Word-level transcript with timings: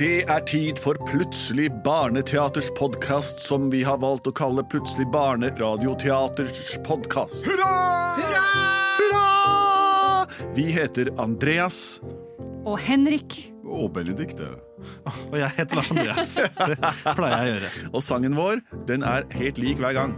Det 0.00 0.22
er 0.32 0.40
tid 0.48 0.78
for 0.80 0.96
Plutselig 1.04 1.66
barneteaters 1.84 2.70
podkast, 2.78 3.42
som 3.44 3.66
vi 3.68 3.82
har 3.84 3.98
valgt 4.00 4.30
å 4.30 4.32
kalle 4.32 4.64
Plutselig 4.72 5.04
barneradioteaters 5.12 6.78
podkast. 6.86 7.44
Hurra! 7.44 7.68
Hurra! 8.96 10.24
Vi 10.56 10.64
heter 10.72 11.12
Andreas. 11.20 12.00
Og 12.64 12.80
Henrik. 12.80 13.52
Og 13.60 13.92
Benedikte. 13.92 14.48
Og 15.28 15.36
jeg 15.36 15.52
heter 15.58 15.84
Andreas. 15.84 16.32
Det 16.48 16.80
pleier 16.80 17.36
jeg 17.36 17.44
å 17.44 17.52
gjøre. 17.52 17.72
Og 17.98 18.08
sangen 18.08 18.40
vår, 18.40 18.64
den 18.88 19.04
er 19.04 19.28
helt 19.36 19.60
lik 19.60 19.84
hver 19.84 20.00
gang. 20.00 20.16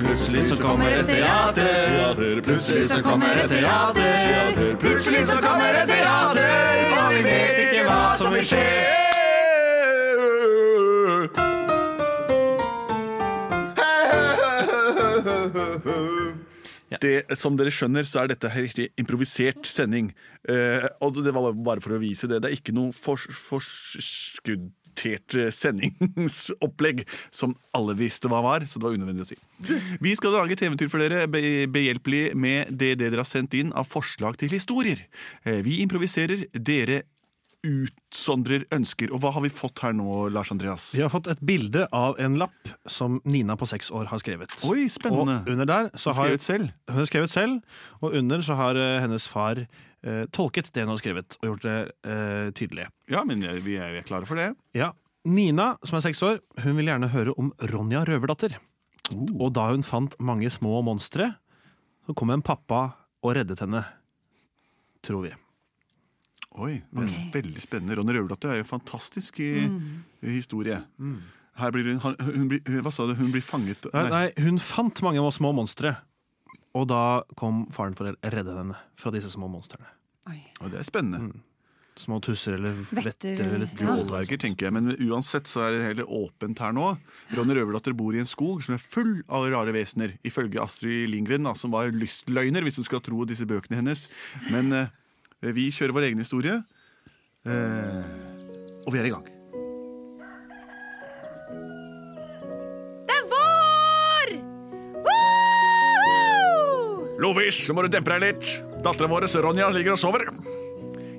Plutselig 0.00 0.46
så 0.48 0.56
kommer 0.62 0.96
et 1.02 1.08
teater, 1.12 2.40
plutselig 2.48 2.88
så 2.88 3.02
kommer 3.04 3.44
et 3.44 3.52
teater, 3.52 4.76
plutselig 4.80 5.26
så 5.28 5.36
kommer 5.44 5.76
et 5.82 5.92
teater, 5.92 6.79
og 7.10 7.16
vi 7.16 7.22
vet 7.26 7.60
ikke 7.64 7.84
hva 7.88 8.02
som 8.18 8.34
vil 8.34 8.46
skje. 8.46 8.64
Det, 17.00 17.14
som 17.38 17.54
dere 17.56 17.72
skjønner, 17.72 18.04
så 18.04 18.20
er 18.20 18.28
dette 18.28 18.50
en 18.50 18.60
riktig 18.60 18.90
improvisert 19.00 19.64
sending. 19.64 20.10
Eh, 20.52 20.84
og 21.00 21.16
det 21.16 21.32
var 21.32 21.54
bare 21.56 21.80
for 21.80 21.96
å 21.96 22.00
vise 22.02 22.28
det. 22.28 22.42
Det 22.44 22.50
er 22.50 22.58
ikke 22.58 22.74
noe 22.76 22.92
fors 22.92 23.24
forskuddert 24.90 25.34
eh, 25.34 25.50
sendingsopplegg 25.50 27.04
som 27.30 27.54
alle 27.72 27.94
visste 27.98 28.28
hva 28.28 28.42
var, 28.42 28.66
så 28.66 28.78
det 28.78 28.86
var 28.86 28.96
unødvendig 28.96 29.24
å 29.24 29.30
si. 29.30 29.38
Vi 30.00 30.14
skal 30.16 30.34
lage 30.34 30.52
et 30.54 30.62
eventyr 30.62 30.90
for 30.90 31.00
dere, 31.00 31.26
behjelpelig 31.28 32.34
med 32.34 32.70
det 32.70 32.98
dere 32.98 33.20
har 33.20 33.28
sendt 33.28 33.54
inn 33.54 33.72
av 33.72 33.88
forslag 33.88 34.38
til 34.38 34.50
historier. 34.50 35.06
Eh, 35.44 35.62
vi 35.62 35.80
improviserer, 35.82 36.46
dere 36.54 37.04
utsondrer 37.66 38.64
ønsker. 38.72 39.10
Og 39.14 39.20
hva 39.22 39.32
har 39.34 39.44
vi 39.44 39.50
fått 39.52 39.82
her 39.84 39.94
nå, 39.96 40.28
Lars 40.32 40.52
Andreas? 40.54 40.90
Vi 40.96 41.02
har 41.04 41.12
fått 41.12 41.28
et 41.30 41.42
bilde 41.44 41.86
av 41.96 42.16
en 42.22 42.38
lapp 42.40 42.72
som 42.88 43.18
Nina 43.28 43.56
på 43.60 43.68
seks 43.68 43.90
år 43.94 44.08
har 44.10 44.22
skrevet. 44.22 44.54
Oi, 44.68 44.86
spennende. 44.92 45.40
Og 45.44 45.52
under 45.54 45.68
der 45.68 45.90
så 45.94 46.14
har 46.14 46.30
skrevet 46.30 46.46
selv. 46.46 46.72
Hun 46.88 47.02
har 47.02 47.10
skrevet 47.10 47.34
selv, 47.34 47.76
og 48.00 48.16
under 48.20 48.46
så 48.46 48.56
har 48.58 48.80
eh, 48.80 48.96
hennes 49.04 49.28
far 49.30 49.60
eh, 49.60 50.24
tolket 50.32 50.72
det 50.72 50.86
hun 50.86 50.94
har 50.94 51.02
skrevet, 51.02 51.36
og 51.40 51.52
gjort 51.52 51.68
det 51.68 51.76
eh, 52.08 52.48
tydelig. 52.56 52.88
Ja, 53.12 53.24
men 53.28 53.44
vi 53.44 53.50
er, 53.50 53.60
vi 53.66 53.76
er 53.80 54.08
klare 54.08 54.28
for 54.28 54.40
det. 54.40 54.52
Ja. 54.76 54.92
Nina, 55.28 55.74
som 55.84 55.98
er 55.98 56.06
seks 56.06 56.22
år, 56.24 56.40
hun 56.64 56.78
vil 56.78 56.88
gjerne 56.88 57.12
høre 57.12 57.36
om 57.36 57.52
Ronja 57.72 58.06
Røverdatter. 58.08 58.56
Og 59.12 59.50
da 59.52 59.68
hun 59.72 59.84
fant 59.84 60.16
mange 60.22 60.48
små 60.52 60.80
monstre, 60.86 61.34
så 62.06 62.16
kom 62.16 62.32
en 62.32 62.44
pappa 62.46 62.86
og 63.20 63.36
reddet 63.36 63.60
henne. 63.60 63.82
Tror 65.04 65.26
vi. 65.26 65.34
Oi, 66.58 66.80
det 66.82 67.04
er 67.06 67.28
veldig 67.34 67.62
spennende. 67.62 67.94
Ronny 68.00 68.16
Røverdatter 68.16 68.50
er 68.50 68.58
jo 68.58 68.64
en 68.64 68.72
fantastisk 68.72 69.38
mm. 69.38 69.76
historie. 70.26 70.80
Her 71.60 71.74
blir 71.74 71.92
hun, 71.92 72.00
hun 72.02 72.48
blir, 72.50 72.80
hva 72.82 72.92
sa 72.94 73.06
du? 73.06 73.14
Hun 73.18 73.30
blir 73.34 73.44
fanget 73.44 73.86
Nei, 73.94 74.06
nei, 74.10 74.24
hun 74.42 74.58
fant 74.62 75.02
mange 75.06 75.22
små 75.36 75.52
monstre. 75.56 75.94
Og 76.78 76.86
da 76.90 77.22
kom 77.38 77.64
faren 77.74 77.96
for 77.98 78.10
å 78.10 78.16
redde 78.34 78.56
henne 78.56 78.78
fra 78.98 79.12
disse 79.14 79.30
små 79.32 79.50
monstrene. 79.50 79.88
Oi. 80.30 80.40
Og 80.62 80.74
det 80.74 80.82
er 80.82 80.86
spennende. 80.86 81.40
Små 82.00 82.16
tusser 82.24 82.54
eller 82.56 82.78
Vetter, 82.96 83.40
eller 83.44 83.66
ja. 83.76 84.36
Tenker 84.40 84.68
jeg. 84.68 84.72
Men 84.72 84.92
uansett 85.10 85.50
så 85.50 85.66
er 85.66 85.74
det 85.74 85.80
heller 85.88 86.12
åpent 86.20 86.62
her 86.62 86.72
nå. 86.72 86.94
Ronny 87.36 87.56
Røverdatter 87.58 87.96
bor 87.98 88.16
i 88.16 88.22
en 88.22 88.30
skog 88.30 88.62
som 88.64 88.76
er 88.76 88.80
full 88.80 89.18
av 89.28 89.48
rare 89.52 89.74
vesener, 89.76 90.14
ifølge 90.26 90.62
Astrid 90.62 91.10
Lindgren, 91.12 91.44
da, 91.44 91.52
som 91.58 91.74
var 91.74 91.92
lystløgner, 91.92 92.64
hvis 92.64 92.80
du 92.80 92.86
skal 92.86 93.02
tro 93.04 93.26
disse 93.28 93.48
bøkene 93.48 93.82
hennes. 93.82 94.06
Men 94.48 94.72
eh, 94.76 94.94
vi 95.40 95.70
kjører 95.72 95.94
vår 95.96 96.06
egen 96.10 96.20
historie, 96.20 96.58
eh, 97.48 98.04
og 98.84 98.92
vi 98.92 99.00
er 99.00 99.08
i 99.08 99.12
gang. 99.14 99.26
Det 103.08 103.16
er 103.16 103.24
vår! 103.32 104.28
Woohoo! 105.08 106.36
Lovis, 107.24 107.56
så 107.64 107.76
må 107.76 107.86
du 107.86 107.92
dempe 107.92 108.12
deg 108.12 108.20
litt. 108.28 108.44
Dattera 108.84 109.08
vår 109.08 109.28
Ronja 109.44 109.70
ligger 109.72 109.96
og 109.96 110.00
sover. 110.00 110.28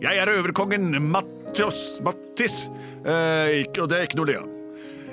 Jeg 0.01 0.17
er 0.17 0.33
øverkongen 0.33 0.97
Mattios 1.11 2.01
Mattis, 2.05 2.69
eh, 3.05 3.65
ikke, 3.65 3.83
og 3.83 3.89
det 3.89 3.97
er 3.97 4.03
ikke 4.09 4.17
noe 4.21 4.29
Lea. 4.29 4.43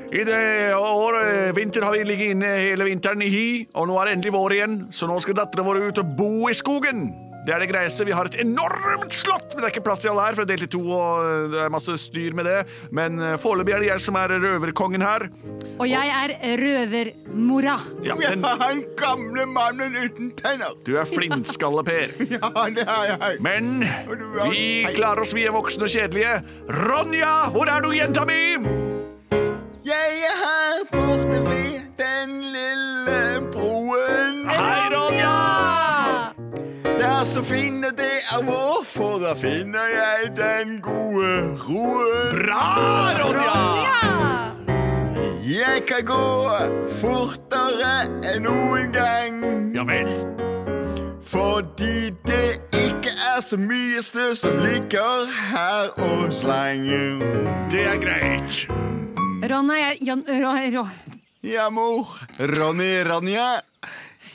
I 0.08 0.24
det 0.24 0.72
år, 0.72 1.12
eh, 1.20 1.52
vinter 1.52 1.84
har 1.84 1.92
vi 1.92 2.04
ligget 2.04 2.30
inne 2.32 2.46
hele 2.56 2.84
vinteren 2.84 3.20
i 3.20 3.28
hi, 3.28 3.66
og 3.74 3.88
nå 3.88 3.98
er 4.00 4.04
det 4.08 4.12
endelig 4.16 4.32
vår 4.32 4.52
igjen, 4.56 4.76
så 4.92 5.04
nå 5.08 5.20
skal 5.20 5.36
dattera 5.36 5.64
vår 5.66 5.88
ut 5.90 5.98
og 6.00 6.16
bo 6.16 6.48
i 6.48 6.56
skogen. 6.56 7.27
Det 7.48 7.54
er 7.56 7.62
det 7.64 7.70
greieste. 7.70 8.04
Vi 8.04 8.12
har 8.12 8.28
et 8.28 8.34
enormt 8.42 9.14
slott, 9.16 9.54
men 9.54 9.62
det 9.62 9.68
er 9.70 9.72
ikke 9.72 9.84
plass 9.86 10.02
til 10.04 10.10
alle 10.12 10.26
her, 10.26 10.34
for 10.36 10.44
det 10.44 10.52
er 10.52 10.58
delt 10.58 10.66
i 10.66 10.72
to, 10.74 10.82
og 10.92 11.52
det 11.54 11.62
er 11.64 11.70
masse 11.72 11.94
styr 12.02 12.34
med 12.36 12.44
det. 12.44 12.58
Men 12.92 13.16
eh, 13.24 13.38
foreløpig 13.40 13.72
er 13.72 13.80
det 13.80 13.88
jeg 13.88 14.02
som 14.04 14.18
er 14.20 14.34
røverkongen 14.36 15.00
her. 15.00 15.24
Og 15.78 15.86
jeg 15.88 16.12
er 16.12 16.34
røvermora. 16.60 17.78
Ja, 18.04 18.18
den, 18.20 18.44
Han 18.44 18.82
gamle 19.00 19.46
mannen 19.48 19.96
uten 19.96 20.28
tenner. 20.36 20.76
du 20.84 20.98
er 21.00 21.08
flintskalle, 21.08 21.86
Per. 21.88 22.12
Ja, 22.36 22.52
det 22.76 22.84
er 22.84 23.04
jeg. 23.14 23.40
Men 23.40 23.80
vi 24.52 24.84
klarer 24.92 25.24
oss, 25.24 25.32
vi 25.32 25.48
er 25.48 25.56
voksne 25.56 25.88
og 25.88 25.94
kjedelige. 25.94 26.36
Ronja, 26.68 27.32
hvor 27.56 27.72
er 27.72 27.80
du, 27.80 27.94
jenta 27.96 28.28
mi? 28.28 28.42
Jeg 29.88 30.20
er 30.28 30.36
her 30.44 30.84
borte 30.92 31.17
så 37.28 37.42
finner 37.44 37.88
og 37.90 37.96
det 37.96 38.20
er 38.32 38.44
vår, 38.46 38.84
for 38.88 39.18
da 39.20 39.34
finner 39.36 39.90
jeg 39.92 40.30
den 40.36 40.78
gode 40.80 41.32
roen. 41.60 42.32
Bra, 42.32 42.68
Ronja! 43.18 43.58
Jeg 45.48 45.82
kan 45.88 46.06
gå 46.08 46.24
fortere 47.00 47.92
enn 48.28 48.46
noen 48.46 48.92
gang. 48.96 49.44
Ja 49.76 49.84
vel. 49.88 50.08
Fordi 51.20 52.08
det 52.28 52.58
ikke 52.72 53.12
er 53.12 53.44
så 53.44 53.60
mye 53.60 54.00
snø 54.04 54.30
som 54.38 54.56
ligger 54.64 55.28
her 55.52 55.92
og 56.00 56.32
slenger. 56.32 57.20
Det 57.68 57.84
er 57.92 58.00
greit. 58.00 58.64
Ronja, 59.52 59.76
jeg 59.84 60.00
Jan, 60.08 60.24
Ro, 60.24 60.56
Ro. 60.78 60.88
Ja, 61.44 61.68
mor. 61.68 62.08
Ronny 62.40 62.94
Ronja. 63.04 63.50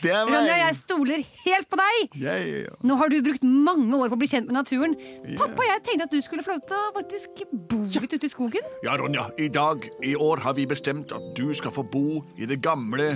Det 0.03 0.11
er 0.11 0.25
meg. 0.27 0.33
Ronja, 0.35 0.55
jeg 0.65 0.75
stoler 0.81 1.21
helt 1.45 1.69
på 1.71 1.79
deg! 1.79 2.17
Ja, 2.21 2.33
ja, 2.41 2.63
ja. 2.67 2.73
Nå 2.83 2.97
har 2.99 3.11
du 3.13 3.17
brukt 3.25 3.45
mange 3.47 3.95
år 4.01 4.11
på 4.11 4.17
å 4.17 4.21
bli 4.23 4.29
kjent 4.33 4.49
med 4.51 4.57
naturen. 4.59 4.97
Pappa, 5.39 5.63
jeg 5.69 5.83
tenkte 5.87 6.09
at 6.09 6.13
du 6.13 6.19
skulle 6.25 6.43
få 6.45 6.57
lov 6.57 6.65
til 6.67 6.77
å 6.79 6.91
faktisk 6.99 7.45
bo 7.71 7.79
litt 7.87 8.17
ute 8.17 8.27
i 8.27 8.33
skogen. 8.33 8.67
Ja, 8.85 8.97
Ronja, 8.99 9.29
i 9.39 9.47
dag, 9.53 9.87
i 10.03 10.13
år, 10.19 10.43
har 10.43 10.57
vi 10.59 10.67
bestemt 10.69 11.15
at 11.15 11.31
du 11.39 11.47
skal 11.55 11.71
få 11.75 11.85
bo 11.87 12.21
i 12.37 12.49
det 12.49 12.59
gamle 12.65 13.13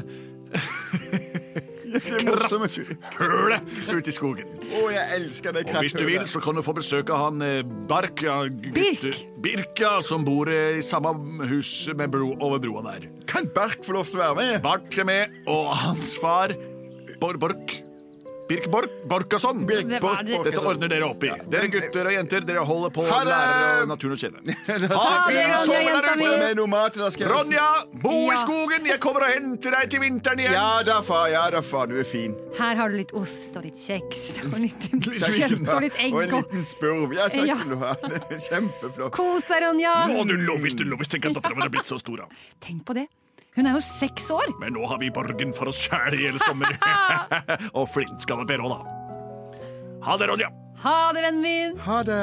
Kratthølet 1.88 3.64
ute 3.96 4.10
i 4.12 4.16
skogen. 4.16 4.50
Å, 4.68 4.82
jeg 4.92 5.06
elsker 5.18 5.56
det 5.56 5.64
Og 5.72 5.78
hvis 5.84 5.96
du 5.96 6.04
vil, 6.08 6.24
så 6.30 6.42
kan 6.44 6.58
du 6.58 6.64
få 6.66 6.74
besøk 6.78 7.12
av 7.14 7.22
han 7.28 7.44
eh, 7.46 7.62
Bark, 7.90 8.24
ja, 8.26 8.42
gutte- 8.48 8.74
Birk. 8.76 9.22
Birk, 9.44 9.82
ja, 9.82 9.94
som 10.06 10.26
bor 10.28 10.50
eh, 10.52 10.80
i 10.80 10.84
samme 10.86 11.14
hus 11.52 11.72
med 11.98 12.12
bro, 12.14 12.34
over 12.44 12.60
broa 12.64 12.84
der. 12.90 13.08
Kan 13.30 13.48
Bark 13.56 13.84
få 13.88 13.96
lov 13.98 14.10
til 14.12 14.20
å 14.20 14.24
være 14.26 14.38
med? 14.42 14.58
Bark 14.66 14.98
er 15.00 15.08
med, 15.08 15.38
og 15.52 15.72
hans 15.80 16.14
far, 16.22 16.54
Bor 17.22 17.38
Bork. 17.42 17.78
Birk 18.48 18.70
Bork, 18.72 18.92
Borkason. 19.04 19.66
Birk 19.68 19.90
Bork 20.02 20.22
det. 20.26 20.38
Dette 20.46 20.62
ordner 20.64 20.88
dere 20.88 21.04
opp 21.10 21.24
i. 21.28 21.32
Dere 21.52 21.68
gutter 21.72 22.08
og 22.08 22.14
jenter, 22.16 22.46
dere 22.48 22.62
holder 22.64 22.94
på 22.96 23.04
å 23.04 23.18
lære 23.28 23.88
naturen 23.90 24.16
å 24.16 24.20
kjenne. 24.22 24.40
Ronja, 27.28 27.66
bo 28.04 28.14
i 28.32 28.38
skogen! 28.40 28.88
Jeg 28.88 29.02
kommer 29.04 29.26
og 29.28 29.34
henter 29.34 29.76
deg 29.76 29.92
til 29.92 30.04
vinteren 30.06 30.40
igjen. 30.46 30.56
Ja 30.56 30.80
da, 30.88 31.02
far. 31.04 31.28
Ja 31.34 31.44
da, 31.52 31.60
far. 31.66 31.92
Du 31.92 31.98
er 32.00 32.08
fin. 32.08 32.38
Her 32.56 32.80
har 32.80 32.94
du 32.94 32.98
litt 33.02 33.12
ost 33.18 33.58
og 33.60 33.68
litt 33.68 33.84
kjeks 33.84 34.24
og 34.48 34.56
litt 34.64 34.88
kjøtt 34.96 35.68
og 35.68 35.84
litt 35.84 36.00
egg. 36.00 36.16
Og 36.16 36.24
en 36.24 36.36
liten 36.38 36.64
spurv. 36.72 37.18
Ja, 37.20 37.28
takk 37.34 37.52
skal 37.52 37.76
du 37.76 37.80
ha. 37.84 37.92
Kjempeflott. 38.48 39.12
Kos 39.18 39.52
deg, 39.52 39.66
Ronja. 39.68 40.00
Nå, 40.14 40.24
du 40.30 40.38
lovis, 40.48 40.78
du 40.80 40.88
lovis. 40.88 41.12
Tenk 41.12 41.28
at 41.34 41.42
dattera 41.42 41.60
vår 41.60 41.68
er 41.68 41.76
blitt 41.80 41.92
så 41.92 42.00
stor. 42.00 42.24
da. 42.24 42.32
Tenk 42.64 42.86
på 42.88 42.96
det. 42.96 43.10
Hun 43.58 43.66
er 43.66 43.74
jo 43.74 43.82
seks 43.82 44.30
år. 44.34 44.52
Men 44.62 44.76
nå 44.78 44.86
har 44.86 45.00
vi 45.02 45.10
Borgen 45.14 45.54
for 45.58 45.72
oss 45.72 45.80
sjæl 45.82 46.14
i 46.14 46.28
hele 46.28 46.42
sommer. 46.46 46.78
og 47.78 47.88
flintskalle 47.90 48.46
Per 48.50 48.62
òg, 48.62 48.76
da. 48.76 48.80
Ha 50.06 50.18
det, 50.22 50.28
Ronja. 50.30 50.52
Ha 50.84 50.98
det, 51.18 51.24
vennen 51.26 51.42
min. 51.42 51.80
Ha 51.82 52.04
det. 52.06 52.18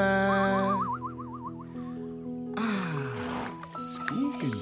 Ah, 2.61 3.75
skogen. 3.97 4.55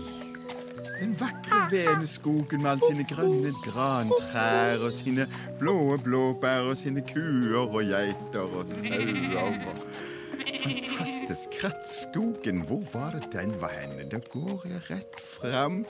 Den 0.98 1.14
vakre, 1.20 1.60
vene 1.70 2.08
skogen 2.10 2.64
med 2.64 2.72
alle 2.72 2.90
sine 2.90 3.06
grønne 3.06 3.54
grantrær 3.68 4.82
og 4.88 4.96
sine 4.98 5.28
blå 5.60 5.98
blåbær 6.02 6.72
og 6.72 6.80
sine 6.80 7.06
kuer 7.06 7.68
og 7.68 7.84
geiter 7.86 8.50
og 8.50 8.74
sauer. 8.80 9.70
og 9.70 9.78
Fantastisk. 10.64 11.54
Krattskogen, 11.60 12.64
hvor 12.66 12.82
var 12.94 13.14
det 13.18 13.30
den 13.36 13.54
var 13.62 13.78
henne? 13.78 14.10
Da 14.10 14.24
går 14.32 14.66
jeg 14.72 14.84
rett 14.90 15.22
fram. 15.22 15.84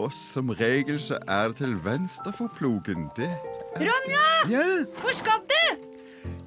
Og 0.00 0.12
som 0.16 0.50
regel 0.56 0.98
så 1.02 1.18
er 1.28 1.50
det 1.52 1.60
til 1.60 1.76
venstre 1.84 2.32
for 2.36 2.50
plogen. 2.56 3.08
Det 3.18 3.28
Ronja, 3.80 4.26
Ja, 4.50 4.64
hvor 5.02 5.12
skal 5.14 5.42
du? 5.46 5.86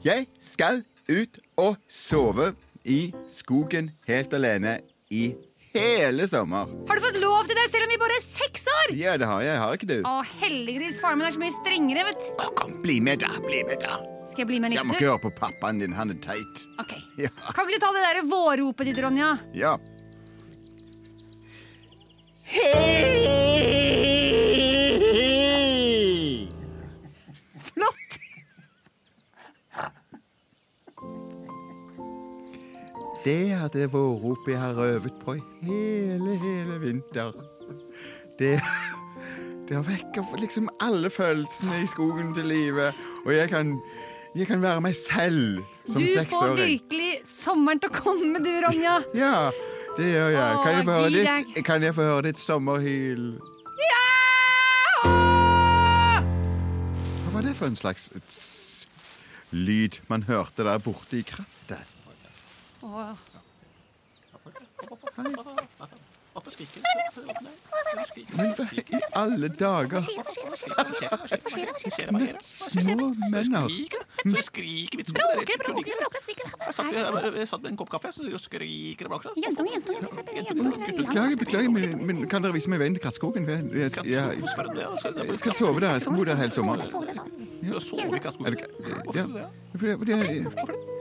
jeg 0.04 0.28
skal 0.42 0.82
ut 1.10 1.38
og 1.58 1.78
sove 1.90 2.54
i 2.86 3.14
skogen 3.32 3.92
helt 4.10 4.34
alene 4.36 4.80
i 5.14 5.34
hele 5.74 6.26
sommer. 6.28 6.68
Har 6.90 7.00
du 7.00 7.04
fått 7.06 7.20
lov 7.22 7.46
til 7.48 7.58
det 7.58 7.68
selv 7.72 7.86
om 7.88 7.94
vi 7.94 8.00
bare 8.02 8.18
er 8.20 8.26
seks 8.26 8.66
år? 8.74 8.92
Ja, 9.00 9.16
det 9.18 9.30
har 9.30 9.42
jeg. 9.46 9.58
Har 9.62 9.78
ikke 9.78 9.90
du? 9.90 9.96
Å, 10.06 10.18
heldiggris, 10.42 11.00
faren 11.02 11.22
min 11.22 11.30
er 11.30 11.34
så 11.38 11.42
mye 11.42 11.56
strengere, 11.56 12.04
vet 12.10 12.20
du. 12.26 12.28
Å, 12.44 12.50
kom, 12.60 12.76
bli 12.84 13.00
med, 13.02 13.24
da. 13.24 13.32
Bli 13.46 13.64
med, 13.70 13.80
da. 13.82 13.98
Skal 14.30 14.44
jeg 14.44 14.52
bli 14.52 14.60
med 14.64 14.72
en 14.72 14.78
Jeg 14.78 14.88
må 14.90 14.98
ikke 14.98 15.10
høre 15.10 15.24
på 15.26 15.34
pappaen 15.40 15.82
din. 15.82 15.96
Han 15.98 16.14
er 16.14 16.20
teit. 16.24 16.66
Ok. 16.84 16.94
Ja. 17.24 17.30
Kan 17.54 17.68
ikke 17.70 17.78
du 17.80 17.84
ta 17.86 17.92
det 17.96 18.06
der 18.10 18.24
vårropet 18.30 18.90
ditt, 18.90 19.02
Ronja? 19.06 19.36
Ja. 19.58 19.78
Hei! 22.54 23.13
Det 33.24 33.52
er 33.56 33.68
det 33.72 33.86
opp 33.96 34.48
jeg 34.48 34.60
har 34.60 34.76
øvet 34.76 35.14
på 35.24 35.34
hele, 35.64 36.34
hele 36.42 36.80
vinter. 36.82 37.32
Det, 38.40 38.60
det 39.70 39.78
har 39.78 39.86
vekket 39.88 40.34
liksom 40.42 40.68
alle 40.84 41.10
følelsene 41.10 41.78
i 41.84 41.88
skogen 41.88 42.34
til 42.36 42.46
live. 42.52 42.90
Og 43.26 43.32
jeg 43.34 43.50
kan, 43.50 43.80
jeg 44.36 44.48
kan 44.48 44.62
være 44.62 44.82
meg 44.84 44.96
selv 44.96 45.64
som 45.88 46.02
seksåring. 46.02 46.04
Du 46.04 46.04
får 46.04 46.20
seksåring. 46.20 46.58
virkelig 46.58 47.12
sommeren 47.24 47.80
til 47.80 47.94
å 47.94 47.96
komme, 47.96 48.44
du, 48.44 48.52
Ronja. 48.68 48.98
Ja, 49.24 49.52
det 49.96 50.12
gjør 50.12 50.30
jeg. 50.36 50.60
Kan 50.66 50.76
jeg 50.76 50.86
få 50.86 51.00
høre 51.00 51.16
ditt, 51.16 51.64
kan 51.72 51.88
jeg 51.88 51.96
få 51.96 52.10
høre 52.10 52.28
ditt 52.28 52.44
sommerhyl? 52.44 53.26
Ja! 53.88 54.06
Hva 57.24 57.38
var 57.38 57.48
det 57.48 57.56
for 57.56 57.72
en 57.72 57.80
slags 57.80 58.12
lyd 59.56 60.04
man 60.12 60.28
hørte 60.28 60.68
der 60.68 60.84
borte 60.84 61.24
i 61.24 61.24
krattet? 61.24 62.03
Åh. 62.84 63.16
Men 68.34 68.54
hva 68.58 68.66
i 68.74 69.00
alle 69.16 69.48
dager? 69.54 70.02
Små 72.42 73.08
menner. 73.32 73.68
Så 74.26 74.42
skriker 74.48 74.98
mitt 74.98 75.12
Bråker, 75.14 75.58
bråker, 75.62 75.94
bråker, 76.02 76.22
skriker. 76.24 76.48
Jeg 76.66 76.74
satt, 76.74 76.92
jeg, 76.96 77.34
jeg 77.38 77.48
med 77.62 77.70
en 77.72 77.78
kopp 77.78 77.92
kaffe, 77.94 78.12
så 78.16 78.26
du 78.26 78.38
skriker 78.42 79.08
og 79.08 79.12
bråker. 79.14 79.30
Beklager, 80.98 81.38
beklager, 81.40 81.70
men, 81.70 82.24
kan 82.32 82.44
dere 82.44 82.56
vise 82.58 82.72
meg 82.74 82.82
veien 82.82 82.98
til 82.98 83.04
Krattskogen? 83.06 83.48
Jeg, 83.48 83.70
jeg, 83.78 84.08
jeg, 84.16 84.42
Hvorfor 84.42 84.64
du? 84.74 85.36
Skal 85.38 85.54
sove 85.60 85.78
der. 85.84 85.92
Jeg 86.00 86.08
skal 86.08 86.18
bo 86.18 86.26
der 86.28 86.42
hele 86.42 86.56
sommeren. 86.56 86.88
skal 86.88 87.86
sove 87.92 88.10
i 88.10 88.24
Krattskogen? 88.26 88.58
Hvorfor 89.76 89.86
du 90.02 90.12
det? 90.12 90.93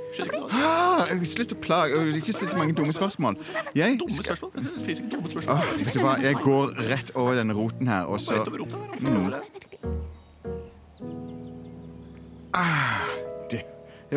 Ah, 0.53 1.07
slutt 1.25 1.55
å 1.55 1.59
plage. 1.63 2.01
Ikke 2.19 2.35
still 2.37 2.51
så 2.53 2.59
mange 2.61 2.75
dumme 2.77 2.93
spørsmål. 2.93 3.39
Jeg 3.75 3.99
Dumme 4.01 4.13
skal, 4.13 4.37
spørsmål. 4.37 4.53
Det 4.57 4.85
finnes 4.85 5.01
ikke 5.01 5.13
dumme 5.17 5.33
spørsmål. 5.33 5.57
Åh, 5.57 5.75
vet 5.79 5.95
du 5.95 6.01
hva? 6.05 6.17
Jeg 6.23 6.41
går 6.45 6.75
rett 6.91 7.15
over 7.17 7.39
denne 7.41 7.57
roten 7.57 7.89
her, 7.89 8.05
og 8.11 8.21
så 8.21 8.41
Rett 8.41 8.53
over 8.53 8.67
der. 8.67 8.67
Hvorfor 8.93 9.37
det? 9.37 9.43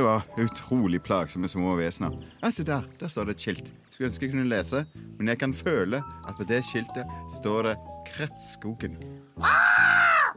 var 0.05 0.23
utrolig 0.37 1.01
plagsomme 1.03 1.47
små 1.47 1.75
vesener. 1.75 2.11
Altså 2.43 2.63
der, 2.63 2.81
der 2.99 3.07
står 3.07 3.23
det 3.25 3.35
et 3.35 3.41
skilt. 3.41 3.73
Skulle 3.89 4.09
ønske 4.09 4.25
jeg 4.25 4.31
kunne 4.33 4.49
lese, 4.49 4.85
men 5.17 5.27
jeg 5.27 5.39
kan 5.39 5.53
føle 5.53 6.01
at 6.27 6.35
på 6.37 6.43
det 6.49 6.61
skiltet 6.67 7.05
står 7.39 7.69
det 7.69 7.75
Kretsskogen. 8.11 8.97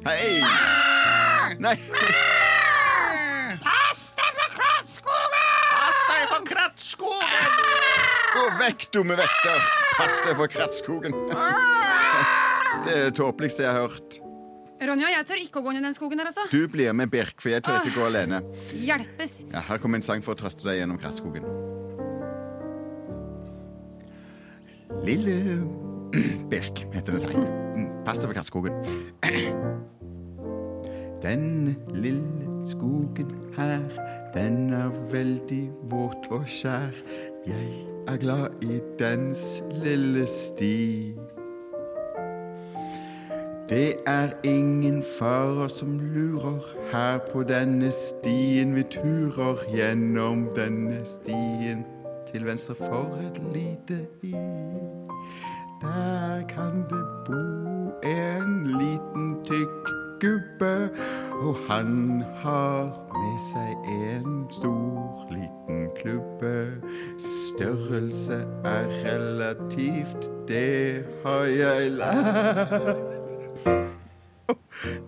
Hei! 0.06 0.40
Nei! 1.58 1.76
Vekk, 8.60 8.88
dumme 8.94 9.16
vetter! 9.18 9.66
Pass 9.98 10.20
deg 10.26 10.36
for 10.38 10.50
Krattskogen. 10.52 11.14
Det 12.84 12.92
er 12.94 13.08
det 13.08 13.14
tåpeligste 13.18 13.64
jeg 13.64 13.72
har 13.74 13.88
hørt. 13.88 14.18
Ronja, 14.78 15.08
jeg 15.10 15.26
tør 15.26 15.40
ikke 15.42 15.58
å 15.58 15.64
gå 15.64 15.72
inn 15.72 15.80
i 15.80 15.86
den 15.88 15.94
skogen 15.96 16.20
der, 16.20 16.28
altså. 16.30 16.44
Du 16.52 16.68
blir 16.70 16.92
med 16.94 17.10
Birk, 17.10 17.40
for 17.42 17.50
jeg 17.50 17.64
tør 17.66 17.80
ikke 17.80 17.96
gå 17.96 18.04
alene. 18.06 18.38
Hjelpes. 18.70 19.40
Ja, 19.50 19.64
her 19.66 19.80
kommer 19.82 19.98
en 19.98 20.06
sang 20.06 20.22
for 20.22 20.36
å 20.36 20.38
trøste 20.38 20.68
deg 20.68 20.78
gjennom 20.78 21.00
Krattskogen. 21.02 21.42
Lille 25.02 25.34
Birk 26.52 26.84
heter 26.94 27.16
det 27.16 27.22
sang. 27.24 27.42
Mm, 27.74 27.88
Pass 28.06 28.22
deg 28.22 28.30
for 28.30 28.38
Krattskogen. 28.38 28.78
Den 31.24 31.74
lille 31.98 32.46
skogen 32.68 33.32
her, 33.56 33.82
den 34.36 34.68
er 34.70 34.92
veldig 35.10 35.64
våt 35.90 36.28
og 36.30 36.44
skjær. 36.46 36.94
Jeg 37.48 37.72
er 38.08 38.16
glad 38.16 38.49
i 38.62 38.81
dens 38.99 39.64
lille 39.70 40.26
sti. 40.26 41.14
Det 43.69 43.94
er 44.06 44.28
ingen 44.44 45.02
farer 45.19 45.69
som 45.69 45.99
lurer 45.99 46.60
her 46.93 47.19
på 47.32 47.43
denne 47.43 47.90
stien. 47.93 48.75
Vi 48.75 48.82
turer 48.82 49.60
gjennom 49.75 50.49
denne 50.56 51.05
stien 51.05 51.84
til 52.32 52.46
venstre 52.46 52.75
for 52.75 53.19
et 53.28 53.43
lite 53.55 54.06
i. 54.22 54.32
Der 55.82 56.46
kan 56.49 56.81
det 56.90 57.05
bo 57.26 57.44
en 58.08 58.64
liten 58.66 59.37
tykk 59.44 59.93
gubbe, 60.20 60.90
og 61.38 61.55
han 61.69 62.23
har 62.43 62.88
med 63.14 63.38
seg 63.46 63.88
en 63.93 64.35
stor 64.52 65.26
liten 65.32 65.85
klubbe. 65.99 66.55
Størrelse 67.23 68.40
er 68.67 68.88
relativt, 69.06 70.29
det 70.49 71.05
har 71.25 71.44
jeg 71.52 71.90
lært. 71.99 73.35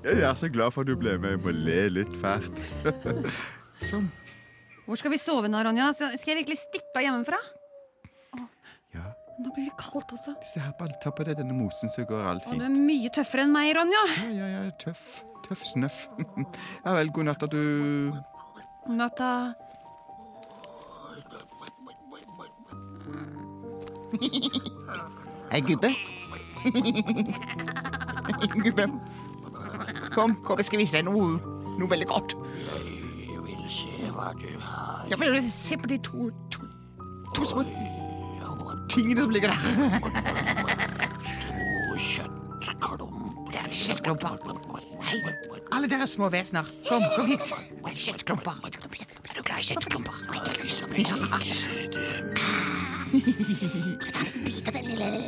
Jeg 0.04 0.22
er 0.26 0.34
så 0.34 0.48
glad 0.52 0.70
for 0.74 0.82
at 0.84 0.90
du 0.90 0.96
ble 0.98 1.16
med. 1.22 1.36
Jeg 1.36 1.40
må 1.44 1.52
le 1.54 1.80
litt 2.00 2.14
fælt. 2.20 2.62
Sånn. 3.90 4.10
Hvor 4.84 4.98
skal 4.98 5.12
vi 5.14 5.20
sove 5.22 5.48
nå, 5.48 5.60
Ronja? 5.64 5.90
Skal 5.96 6.34
jeg 6.34 6.40
virkelig 6.42 6.58
stikke 6.64 6.98
av 6.98 7.04
hjemmefra? 7.06 7.38
Ja, 8.96 9.06
Nå 9.40 9.52
blir 9.54 9.70
det 9.70 9.76
kaldt 9.80 10.10
også. 10.12 10.34
se 10.44 10.60
her, 10.60 10.74
bare 10.78 10.98
ta 11.00 11.12
på 11.14 11.24
deg 11.24 11.38
denne 11.38 11.54
mosen, 11.56 11.88
så 11.92 12.04
går 12.08 12.26
alt 12.32 12.48
Og 12.50 12.58
du 12.60 12.66
er 12.66 12.74
mye 12.74 13.08
tøffere 13.14 13.46
enn 13.46 13.54
meg, 13.54 13.70
Ronja. 13.78 14.02
Ja, 14.26 14.30
ja, 14.36 14.48
ja, 14.56 14.64
tøff. 14.82 15.20
Tøff 15.50 15.64
snøff. 15.66 16.06
Ja 16.84 16.92
vel, 16.94 17.10
god 17.12 17.24
natt, 17.26 17.42
du 17.50 18.12
Natta. 18.88 19.52
Hei, 25.50 25.60
gubbe. 25.60 25.94
gubbe. 28.64 28.86
Kom, 30.14 30.36
kom, 30.44 30.56
jeg 30.58 30.64
skal 30.64 30.78
vise 30.78 30.96
deg 31.00 31.04
noe, 31.10 31.40
noe 31.78 31.90
veldig 31.90 32.06
godt. 32.06 32.34
Jeg 33.26 33.42
vil 33.48 33.64
se 33.66 34.10
hva 34.14 34.30
du 34.38 34.46
har. 34.62 35.06
Ja, 35.10 35.16
men 35.18 35.42
Se 35.50 35.76
på 35.78 35.86
de 35.90 35.98
to, 35.98 36.30
to, 36.54 36.60
to 37.34 37.44
små 37.44 37.62
tingene 38.90 39.22
som 39.26 39.30
ligger 39.34 39.48
der. 39.50 39.58
to. 39.58 39.64
Det 43.50 43.58
er 43.58 43.68
kjøttklumper. 43.70 44.30
Nei, 45.10 45.34
alle 45.70 45.88
dere 45.90 46.06
små 46.06 46.28
vesener. 46.30 46.66
Kom, 46.88 47.02
kom 47.16 47.26
hit. 47.26 47.52
Kjøttklumper. 48.00 48.54
Er 48.62 49.34
du 49.34 49.42
glad 49.42 49.58
i 49.58 49.62
kjøttklumper? 49.66 50.14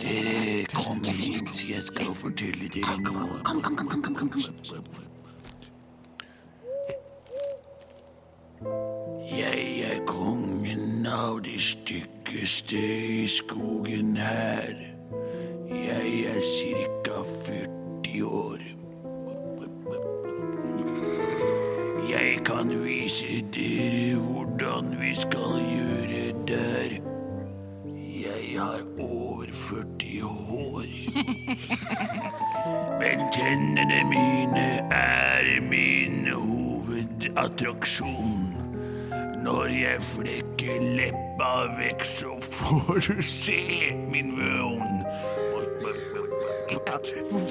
Dere 0.02 0.64
kom 0.74 1.02
hit, 1.04 1.64
jeg 1.68 1.82
skal 1.82 2.14
fortelle 2.14 2.68
dere 2.70 2.98
noe. 3.02 3.40
Kom, 3.42 3.62
kom, 3.62 3.76
kom, 3.76 3.88
kom, 3.90 4.14
kom, 4.14 4.28
kom. 4.30 4.42
Jeg 9.32 9.80
er 9.88 10.04
kongen 10.06 11.06
av 11.08 11.40
de 11.42 11.56
styggeste 11.58 12.78
i 12.78 13.26
skogen 13.26 14.14
her. 14.20 14.76
Jeg 15.72 16.22
er 16.36 16.40
cirka 16.46 17.24
40 17.48 18.22
år. 18.28 18.71
Kan 22.62 22.84
vise 22.84 23.42
dere 23.54 24.14
hvordan 24.22 25.00
vi 25.00 25.14
skal 25.14 25.62
gjøre 25.66 26.32
der. 26.48 26.90
Jeg 28.22 28.58
har 28.58 28.80
over 28.98 29.46
40 29.52 30.20
hår. 30.22 30.84
Men 33.00 33.18
tennene 33.34 34.04
mine 34.10 34.68
er 34.94 35.60
min 35.70 36.28
hovedattraksjon. 36.34 38.56
Når 39.42 39.66
jeg 39.66 40.02
flekker 40.02 40.80
leppa 41.00 41.52
vekk, 41.80 42.04
så 42.06 42.38
får 42.46 42.94
du 43.08 43.22
se 43.22 43.62
min 44.12 44.36
vøn 44.38 45.02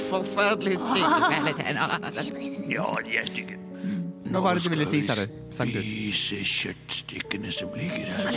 Forferdelig 0.09 0.77
stygge 0.79 1.21
fæle 1.31 1.51
tenner. 1.59 1.89
Ja, 2.69 2.85
de 3.05 3.17
er 3.17 3.25
stygge. 3.25 3.70
Hva 4.31 4.39
var 4.39 4.53
det 4.55 4.63
du 4.63 4.69
ville 4.69 4.85
si, 4.89 5.01
sa 5.03 5.13
du? 5.19 5.25
Sang 5.51 5.67
du? 5.67 5.81
Spise 5.81 6.43
kjøttstykkene 6.47 7.51
som 7.51 7.69
ligger 7.75 8.05
her. 8.15 8.31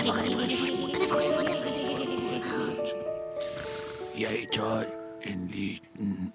Jeg 4.19 4.49
tar 4.53 4.85
en 5.27 5.47
liten 5.55 6.33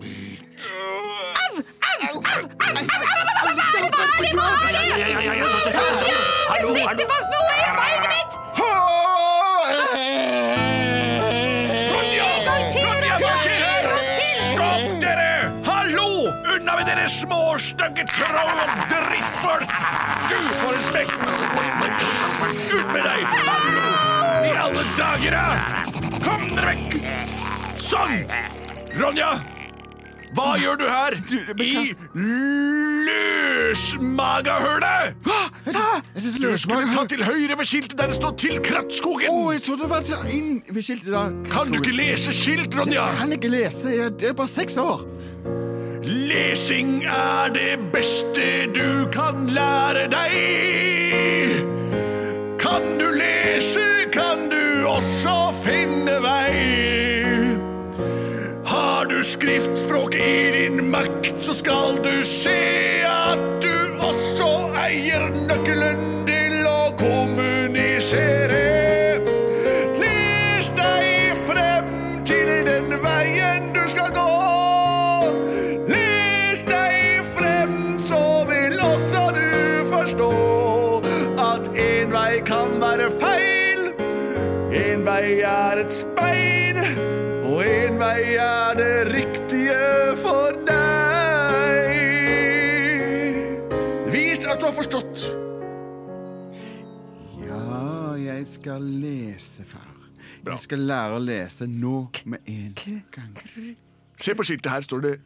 bit. 0.00 0.42
Det 2.72 2.78
sitter 6.68 6.92
Au! 6.92 7.08
Au! 7.08 7.21
i 7.21 7.21
dere 17.02 17.10
små, 17.10 17.58
stygge 17.58 18.04
troll 18.06 18.60
og 18.62 18.68
drittfolk! 18.90 19.70
Du 20.30 20.36
får 20.60 20.72
en 20.76 20.82
smekk! 20.86 21.10
Ut 22.72 22.86
med 22.92 23.02
deg! 23.02 23.26
Hallo! 23.42 23.90
I 24.46 24.48
alle 24.62 24.82
dager, 24.98 25.30
da! 25.34 25.46
Kom 26.22 26.42
dere 26.52 26.66
vekk! 26.68 26.90
Sånn! 27.80 28.14
Ronja! 29.00 29.32
Hva 30.32 30.56
gjør 30.62 30.76
du 30.78 30.86
her? 30.86 31.12
I 31.58 31.94
løsmagahølet! 33.10 35.14
Du 36.38 36.56
skulle 36.56 36.92
ta 36.94 37.04
til 37.10 37.24
høyre 37.26 37.58
ved 37.58 37.66
skiltet 37.66 37.98
der 37.98 38.06
det 38.12 38.16
står 38.16 38.32
'Til 38.38 38.56
Krattskogen'. 38.62 39.28
Å, 39.28 39.52
jeg 39.56 39.62
trodde 39.66 39.82
det 39.82 39.90
var 39.90 40.02
til 40.06 40.16
inn 40.38 40.62
ved 40.70 40.82
skiltet 40.86 41.10
da. 41.12 41.30
Kan 41.50 41.72
du 41.74 41.78
ikke 41.82 41.96
lese 41.98 42.32
skilt, 42.32 42.78
Ronja? 42.78 43.10
Jeg 43.10 43.18
kan 43.24 43.32
ikke 43.40 43.50
lese. 43.52 43.88
Jeg 43.90 44.14
er 44.30 44.34
bare 44.38 44.52
seks 44.54 44.76
år. 44.78 45.02
Lesing 46.04 47.04
er 47.04 47.52
det 47.54 47.78
beste 47.92 48.66
du 48.74 49.06
kan 49.12 49.46
lære 49.46 50.08
deg. 50.10 50.32
Kan 52.58 52.82
du 52.98 53.06
lese, 53.14 53.84
kan 54.12 54.50
du 54.50 54.86
også 54.88 55.52
finne 55.62 56.18
vei. 56.24 56.50
Har 58.66 59.06
du 59.06 59.22
skriftspråk 59.22 60.14
i 60.14 60.50
din 60.58 60.90
makt, 60.90 61.38
så 61.38 61.54
skal 61.54 62.02
du 62.02 62.24
se 62.26 62.58
at 63.06 63.62
du 63.62 64.02
også 64.02 64.50
eier 64.82 65.30
nøkkelen 65.46 66.26
til 66.26 66.66
å 66.66 66.90
kommunisere. 66.98 68.71
Være 82.92 83.10
feil. 83.20 83.82
En 84.72 85.04
vei 85.06 85.40
er 85.46 85.80
et 85.80 85.92
speil, 85.94 86.80
og 87.44 87.62
en 87.64 87.98
vei 88.00 88.34
er 88.40 88.76
det 88.76 88.96
riktige 89.12 90.16
for 90.20 90.56
deg. 90.68 91.94
Vis 94.12 94.44
at 94.44 94.60
du 94.60 94.66
har 94.68 94.76
forstått. 94.76 95.24
Ja, 97.46 97.62
jeg 98.20 98.44
skal 98.50 98.84
lese, 98.84 99.64
far. 99.66 99.88
Bra. 100.44 100.56
Jeg 100.58 100.66
skal 100.66 100.84
lære 100.90 101.16
å 101.16 101.22
lese 101.22 101.68
nå 101.70 102.10
med 102.26 102.38
en 102.50 102.76
gang. 103.14 103.32
Se 104.20 104.34
på 104.36 104.44
skiltet, 104.46 104.72
her 104.72 104.84
står 104.84 105.06
det. 105.06 105.16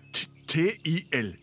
T-I-L 0.47 1.35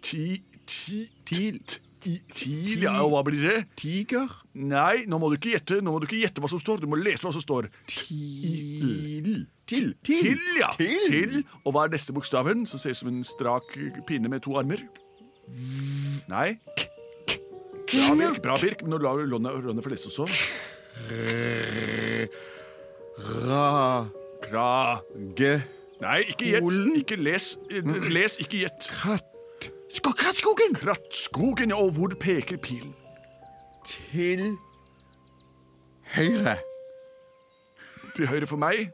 Til. 0.00 1.60
TIL, 2.00 2.82
ja, 2.84 2.94
og 3.04 3.12
hva 3.12 3.22
blir 3.26 3.42
det? 3.44 3.58
Tiger. 3.78 4.30
Nei, 4.54 5.04
nå 5.10 5.18
må 5.20 5.28
du 5.30 5.36
ikke 5.36 5.52
gjette 5.54 5.80
Nå 5.84 5.92
må 5.92 6.00
du 6.00 6.06
ikke 6.08 6.22
gjette 6.22 6.42
hva 6.42 6.48
som 6.50 6.60
står, 6.62 6.80
du 6.82 6.88
må 6.90 6.98
lese 7.00 7.26
hva 7.26 7.32
som 7.34 7.44
står. 7.44 7.68
Til. 7.90 9.44
Til. 9.70 9.90
Til, 10.02 10.40
ja. 10.58 10.70
Til. 10.74 10.96
Til. 11.06 11.36
Og 11.64 11.74
hva 11.76 11.86
er 11.86 11.94
neste 11.94 12.14
bokstaven, 12.16 12.64
som 12.66 12.80
ser 12.82 12.96
ut 12.96 13.02
som 13.02 13.12
en 13.12 13.24
strak 13.26 13.76
pinne 14.08 14.32
med 14.32 14.42
to 14.46 14.56
armer? 14.58 14.82
Nei. 16.30 16.54
Bra, 17.90 18.14
Birk. 18.14 18.42
Bra, 18.42 18.56
Birk. 18.62 18.82
Men 18.82 18.94
nå 18.94 19.02
lar 19.02 19.18
du 19.18 19.34
Ronny 19.34 19.82
få 19.82 19.92
lese 19.92 20.10
også. 20.10 20.28
Ra. 23.46 24.06
Krage... 24.40 25.52
Nei, 26.00 26.20
ikke 26.32 26.46
gjett. 26.48 26.78
Ikke 26.96 27.16
les. 27.20 27.50
Les, 28.08 28.38
ikke 28.40 28.62
gjett. 28.62 28.88
Kratt. 28.88 29.26
Skå, 29.90 30.12
krattskogen! 30.14 30.74
Krattskogen, 30.78 31.72
og 31.74 31.90
hvor 31.96 32.12
peker 32.20 32.56
pilen? 32.62 32.92
Til 33.86 34.56
høyre. 36.14 36.56
Til 38.16 38.26
høyre 38.30 38.46
for 38.46 38.60
meg. 38.60 38.90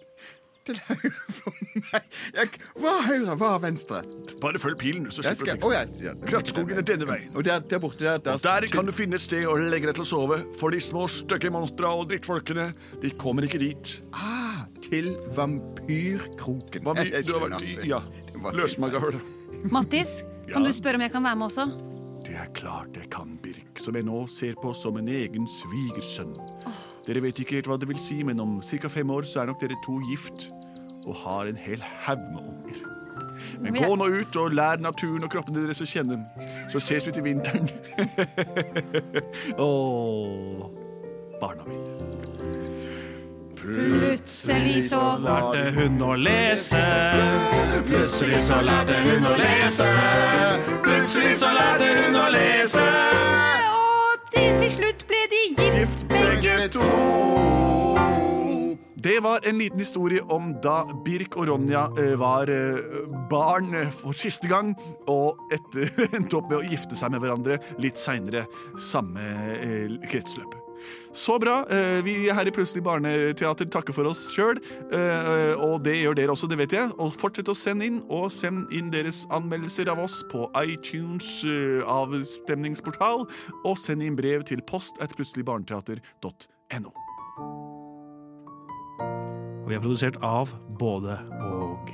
Til 0.66 0.78
høyre 0.88 1.10
for 1.30 1.52
meg. 1.92 2.06
Jeg, 2.34 2.48
hva 2.80 2.92
er 2.96 3.04
høyre, 3.10 3.34
hva 3.38 3.50
er 3.56 3.60
venstre? 3.66 4.00
Bare 4.42 4.58
følg 4.62 4.78
pilen, 4.80 5.04
så 5.12 5.22
slipper 5.22 5.42
skal, 5.44 5.58
du 5.60 5.66
ting. 5.68 5.74
teksten. 5.76 6.04
ja, 6.06 6.14
ja. 6.16 6.28
Krattskogen 6.30 6.80
er 6.80 6.86
denne 6.88 7.08
veien. 7.10 7.28
Og 7.36 7.44
der, 7.46 7.60
der 7.70 7.82
borte 7.82 8.04
der, 8.06 8.18
der, 8.24 8.40
Der 8.42 8.66
kan 8.72 8.88
du 8.88 8.92
finne 8.96 9.20
et 9.20 9.24
sted 9.26 9.44
å 9.46 9.54
legge 9.60 9.90
deg 9.90 9.98
til 10.00 10.06
å 10.06 10.08
sove, 10.08 10.40
for 10.58 10.72
de 10.74 10.80
små 10.82 11.04
stygge 11.12 11.52
monstra 11.54 11.92
og 11.94 12.08
drittfolkene, 12.10 12.70
de 13.04 13.12
kommer 13.20 13.46
ikke 13.46 13.60
dit. 13.62 13.98
ah, 14.16 14.64
Til 14.86 15.12
vampyrkroken. 15.36 16.84
Vampyr, 16.88 17.20
du 17.26 17.32
har 17.36 17.46
vært 17.50 17.66
i 17.66 17.76
ja, 17.92 18.00
var- 18.40 19.20
Mattis, 19.72 20.20
kan 20.52 20.62
Ja. 20.62 20.68
du 20.68 20.72
spørre 20.72 20.94
om 20.94 21.00
jeg 21.06 21.12
kan 21.12 21.22
være 21.24 21.36
med 21.36 21.46
også? 21.46 21.66
Det 22.26 22.34
er 22.34 22.46
klart 22.54 22.96
jeg 22.96 23.08
kan, 23.10 23.38
Birk, 23.42 23.78
som 23.78 23.94
jeg 23.94 24.04
nå 24.04 24.26
ser 24.28 24.54
på 24.62 24.72
som 24.74 24.96
en 24.98 25.08
egen 25.08 25.46
svigersønn. 25.46 26.32
Dere 27.06 27.20
vet 27.22 27.38
ikke 27.38 27.54
helt 27.60 27.66
hva 27.70 27.78
det 27.78 27.86
vil 27.88 27.98
si, 28.02 28.22
men 28.26 28.40
om 28.40 28.60
ca. 28.62 28.88
fem 28.88 29.10
år 29.10 29.22
så 29.22 29.42
er 29.42 29.46
nok 29.46 29.60
dere 29.60 29.76
to 29.84 30.00
gift 30.10 30.50
og 31.06 31.14
har 31.14 31.46
en 31.46 31.54
hel 31.56 31.78
haug 32.06 32.18
med 32.32 32.42
unger. 32.42 32.82
Men 33.60 33.74
gå 33.74 33.94
nå 33.96 34.06
ut 34.20 34.36
og 34.36 34.50
lær 34.52 34.76
naturen 34.82 35.22
og 35.24 35.30
kroppene 35.30 35.62
deres 35.62 35.80
å 35.80 35.86
kjenne, 35.86 36.18
så 36.72 36.80
ses 36.82 37.06
vi 37.06 37.12
til 37.12 37.22
vinteren. 37.22 37.70
Åh, 39.58 40.66
barna 41.40 41.64
mine. 41.68 41.86
Plutselig 44.26 44.88
så 44.88 45.00
Lærte 45.22 45.60
hun 45.70 46.00
å 46.02 46.14
lese. 46.18 46.80
Plutselig 47.86 48.40
så 48.42 48.56
lærte 48.66 48.96
hun 49.04 49.22
å 49.22 49.34
lese. 49.38 49.86
Plutselig 50.82 51.36
så 51.38 51.52
lærte 51.54 51.92
hun 51.94 52.18
å 52.18 52.24
lese. 52.34 52.88
Og 53.76 54.26
til, 54.34 54.66
slutt 54.80 55.06
ble 55.06 55.22
de 55.30 55.44
gift, 55.54 56.02
begge 56.10 56.58
to. 56.74 56.90
Det 59.06 59.14
var 59.22 59.46
en 59.46 59.62
liten 59.62 59.78
historie 59.78 60.26
om 60.34 60.56
da 60.58 60.80
Birk 61.06 61.38
og 61.38 61.46
Ronja 61.52 61.86
eh, 61.94 62.18
var 62.18 62.50
eh, 62.50 62.82
barn 63.30 63.78
eh, 63.78 63.94
for 63.94 64.10
siste 64.10 64.50
gang, 64.50 64.74
og 65.06 65.38
etter 65.54 65.86
endte 66.18 66.42
opp 66.42 66.50
med 66.50 66.64
å 66.64 66.66
gifte 66.66 66.98
seg 66.98 67.14
med 67.14 67.22
hverandre 67.22 67.62
litt 67.78 67.94
seinere, 67.94 68.48
samme 68.74 69.22
kretsløp. 70.10 70.65
Så 71.16 71.38
bra. 71.42 71.62
vi 72.04 72.16
Vi 72.16 72.32
her 72.32 72.48
i 72.48 72.52
Plutselig 72.54 72.82
barneteater 72.84 73.68
takker 73.70 73.94
for 73.94 74.08
oss 74.08 74.22
sjøl, 74.34 74.58
og 75.60 75.82
det 75.84 75.98
gjør 75.98 76.16
dere 76.16 76.32
også, 76.32 76.48
det 76.50 76.58
vet 76.58 76.72
jeg. 76.72 76.90
Og 77.02 77.12
fortsett 77.14 77.50
å 77.52 77.56
sende 77.56 77.86
inn, 77.86 78.00
og 78.08 78.30
send 78.32 78.72
inn 78.74 78.90
deres 78.92 79.24
anmeldelser 79.34 79.90
av 79.92 80.00
oss 80.02 80.22
på 80.32 80.46
iTunes 80.62 81.44
eh, 81.44 81.82
avstemningsportal, 81.86 83.26
og 83.64 83.78
send 83.80 84.04
inn 84.04 84.16
brev 84.18 84.44
til 84.48 84.62
post 84.68 85.00
at 85.04 85.14
plutseligbarneteater.no. 85.18 86.92
Og 89.66 89.70
vi 89.70 89.74
er 89.74 89.82
produsert 89.82 90.20
av 90.24 90.52
både 90.80 91.18
og. 91.42 91.90